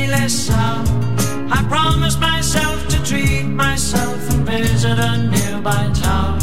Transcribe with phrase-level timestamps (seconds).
[0.00, 0.88] any less out.
[1.52, 6.38] I promised myself to treat myself and visit a nearby tower.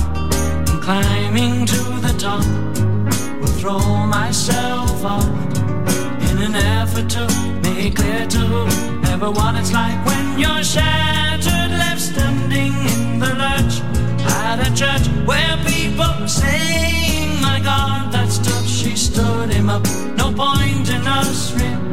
[0.69, 2.45] And climbing to the top,
[3.39, 5.23] will throw myself up
[6.30, 7.23] in an effort to
[7.63, 13.75] make clear to whoever what it's like when you're shattered, left standing in the lurch
[14.44, 19.83] at a church where people were saying, My God, that stuff, she stood him up.
[20.16, 21.53] No point in us.
[21.53, 21.86] Really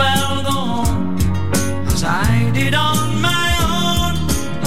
[0.00, 1.18] well gone,
[1.92, 4.12] as I did on my own,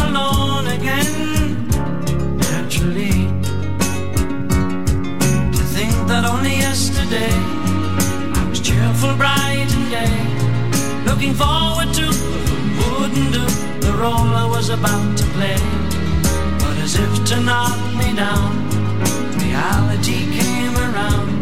[0.06, 1.12] alone again.
[2.46, 3.18] Naturally,
[5.58, 7.36] to think that only yesterday
[8.40, 10.18] I was cheerful, bright and gay,
[11.10, 12.08] looking forward to
[12.80, 13.46] wouldn't do
[13.86, 15.62] the role I was about to play.
[16.62, 18.52] But as if to knock me down,
[19.46, 21.40] reality came around,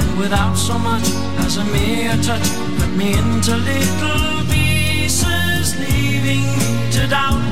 [0.00, 1.06] and without so much
[1.44, 7.42] as a mere touch me into little pieces, leaving me to doubt.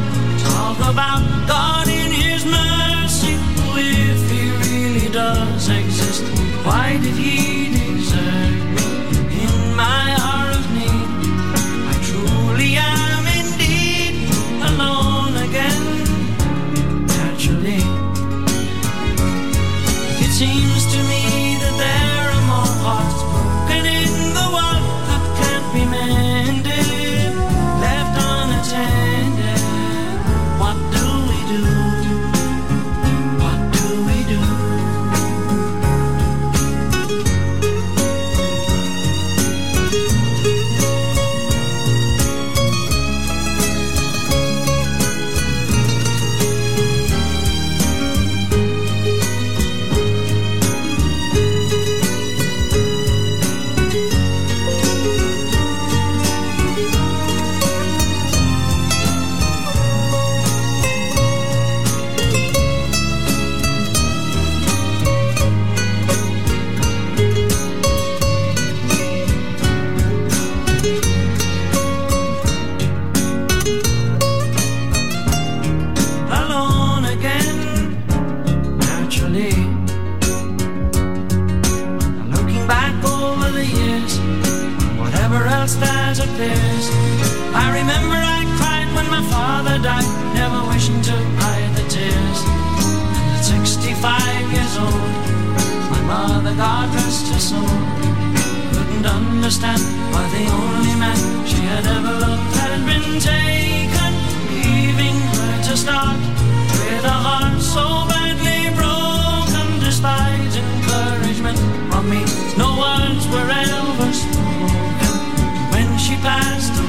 [0.41, 3.35] Talk about God in His mercy,
[3.77, 6.25] if He really does exist.
[6.65, 7.68] Why did He?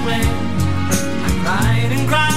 [0.09, 0.21] way.
[1.25, 2.28] I cried and cried.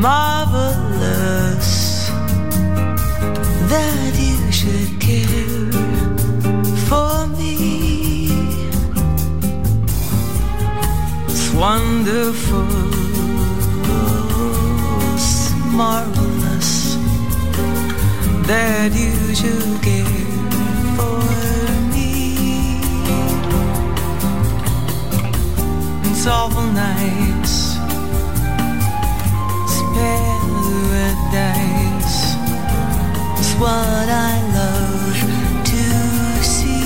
[0.00, 1.70] Marvelous
[3.68, 5.72] that you should care
[6.86, 8.30] for me.
[11.26, 12.68] It's wonderful,
[15.14, 16.96] it's marvelous
[18.46, 20.04] that you should care
[20.96, 21.18] for
[21.92, 22.12] me.
[26.04, 27.27] It's awful nice
[33.60, 36.78] what I love to see.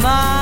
[0.00, 0.41] My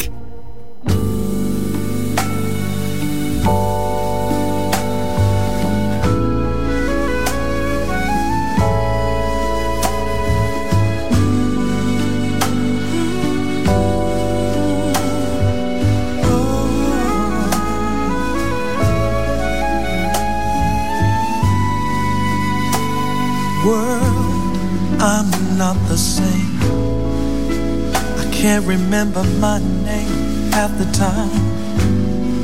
[28.91, 31.31] Remember my name half the time.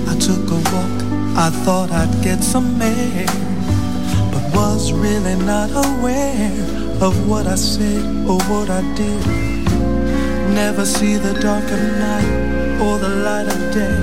[0.08, 0.98] I took a walk,
[1.36, 3.26] I thought I'd get some air,
[4.32, 6.54] but was really not aware
[7.02, 9.26] of what I said or what I did.
[10.56, 14.00] Never see the dark of night or the light of day.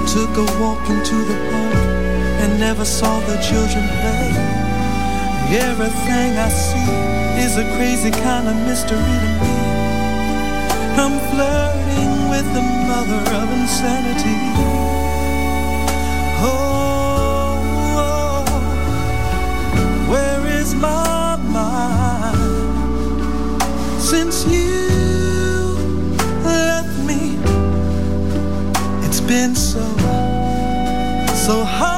[0.00, 1.76] I Took a walk into the park
[2.40, 4.32] and never saw the children play.
[5.68, 6.88] Everything I see
[7.44, 9.57] is a crazy kind of mystery to me.
[11.00, 14.38] I'm flirting with the mother of insanity.
[16.40, 17.62] Oh,
[17.96, 18.44] oh,
[20.10, 22.36] where is my mind
[24.00, 24.88] since you
[26.42, 27.38] left me?
[29.06, 29.84] It's been so,
[31.46, 31.97] so hard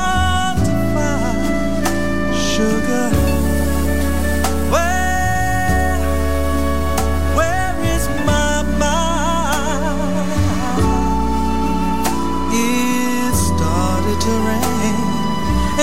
[14.20, 14.96] terrain,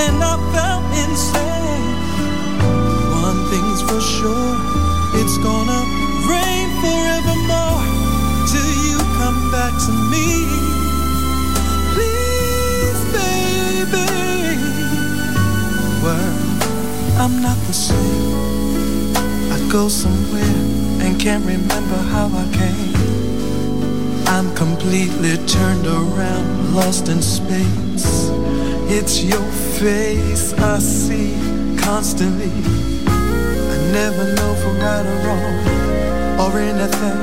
[0.02, 1.96] and I felt insane.
[3.28, 4.54] One thing's for sure,
[5.20, 5.80] it's gonna
[6.30, 7.82] rain forevermore
[8.50, 10.28] till you come back to me.
[11.94, 14.08] Please, baby,
[16.04, 16.36] well,
[17.22, 19.16] I'm not the same.
[19.54, 20.58] I go somewhere
[21.02, 22.98] and can't remember how I came.
[24.28, 27.87] I'm completely turned around, lost in space
[28.90, 29.44] it's your
[29.78, 31.36] face I see
[31.76, 32.50] constantly.
[33.06, 35.56] I never know for right or wrong
[36.40, 37.20] or anything.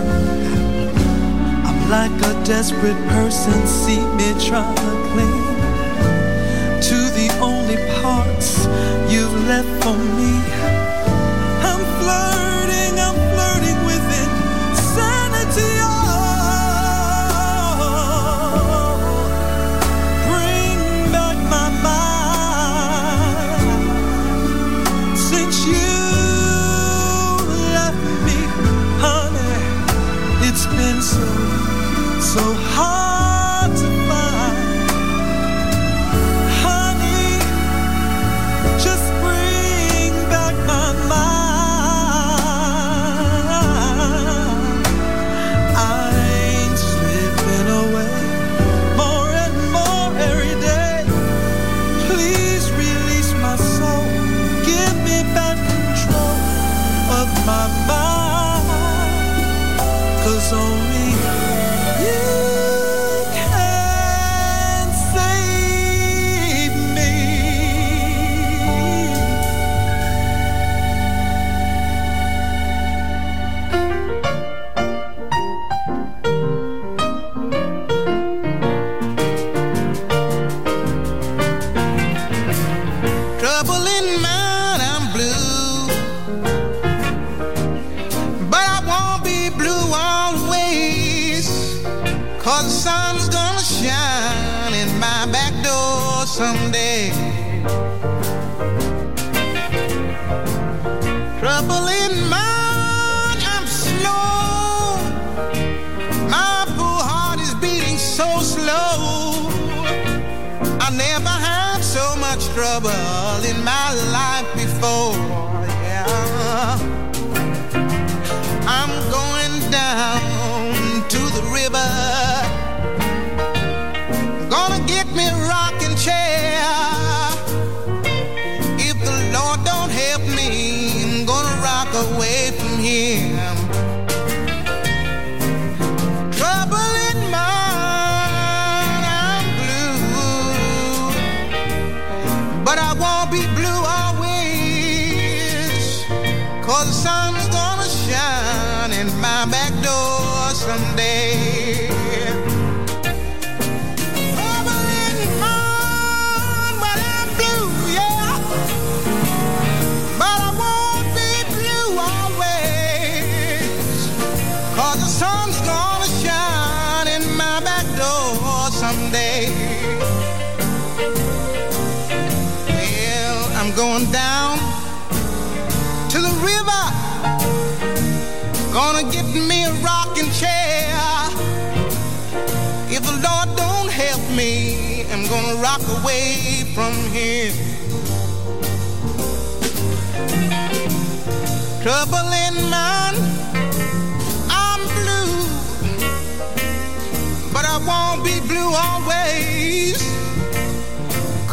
[1.65, 5.45] I'm like a desperate person, see me trying to cling
[6.85, 8.67] to the only parts
[9.11, 10.64] you've left for me.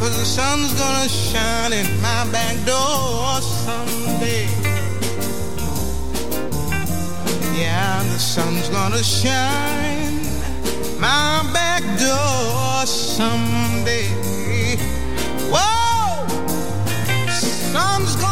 [0.03, 4.49] Cause the sun's gonna shine in my back door someday.
[7.57, 10.25] Yeah, the sun's gonna shine
[10.99, 14.09] my back door someday.
[15.53, 16.27] Whoa!
[17.31, 18.32] Sun's gonna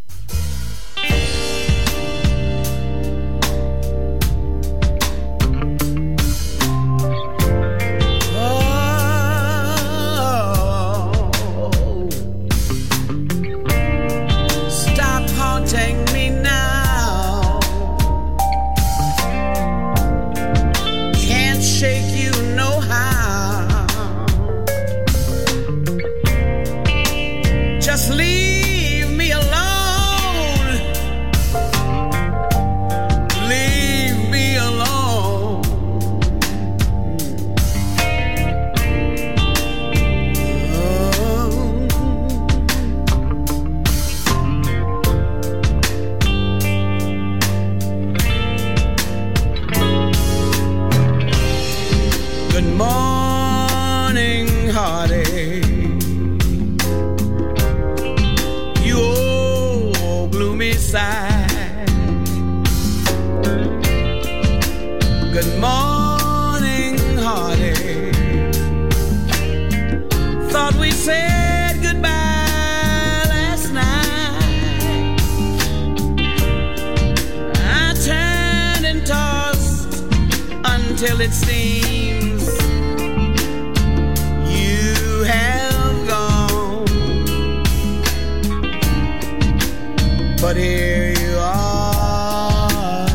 [90.53, 93.05] But here you are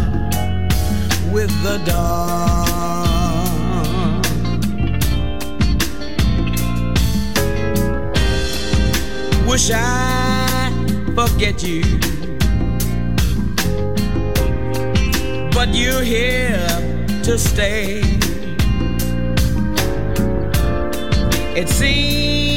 [1.30, 2.22] with the dawn.
[9.46, 10.72] Wish I
[11.14, 11.82] forget you,
[15.52, 16.66] but you're here
[17.22, 18.00] to stay.
[21.54, 22.55] It seems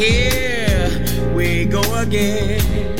[0.00, 0.88] here
[1.34, 2.99] we go again.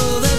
[0.00, 0.29] the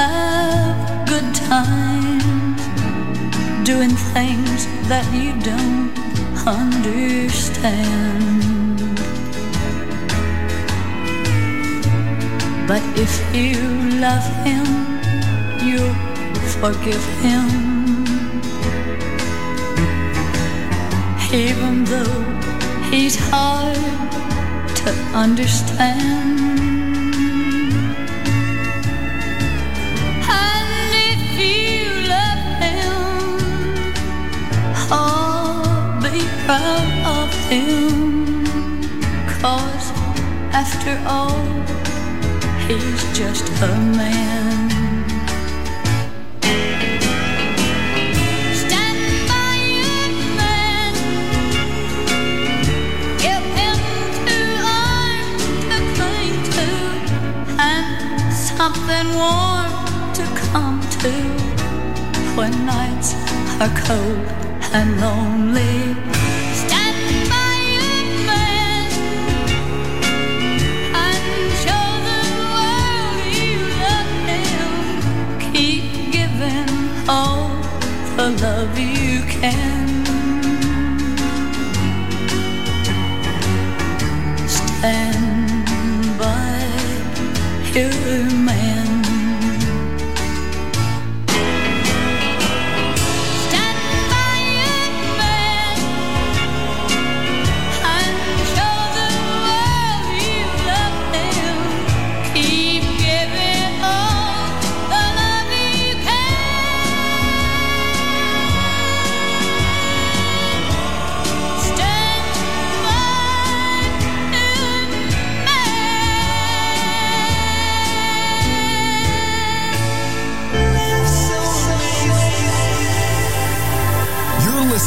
[0.00, 2.62] have good times
[3.70, 5.92] doing things that you don't
[6.46, 7.70] understand.
[12.66, 13.60] But if you
[14.06, 14.66] love him,
[15.66, 15.98] you'll
[16.60, 17.48] forgive him.
[21.44, 22.22] Even though
[22.90, 23.76] he's hard
[24.82, 24.90] to
[25.24, 26.79] understand.
[40.62, 41.40] After all,
[42.68, 44.68] he's just a man.
[58.60, 59.72] Something warm
[60.12, 61.12] to come to
[62.36, 63.14] when nights
[63.62, 64.26] are cold
[64.74, 66.19] and lonely.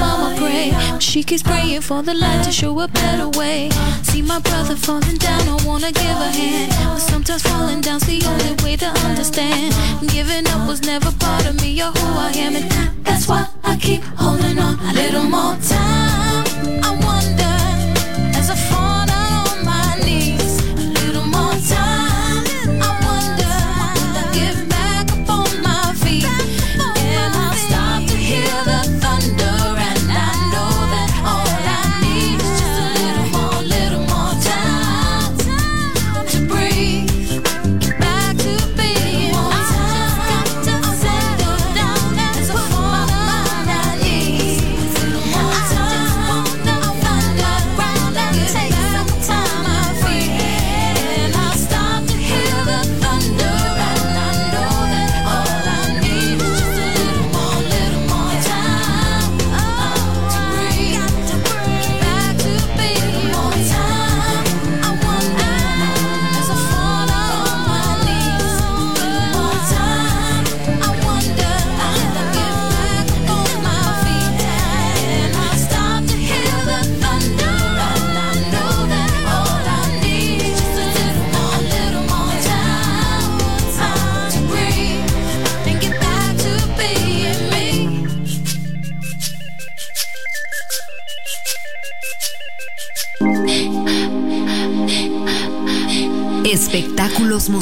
[0.00, 0.72] mama pray.
[0.98, 3.70] She keeps praying for the light to show a better way.
[4.02, 6.72] See my brother falling down, I wanna give a hand.
[6.92, 9.74] But sometimes falling down's the only way to understand.
[10.08, 12.68] Giving up was never part of me or who I am, and
[13.04, 15.99] that's why I keep holding on a little more time.